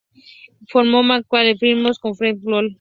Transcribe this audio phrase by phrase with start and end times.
[0.67, 2.69] Formó Murakami-Wolf Films con Fred Wolf.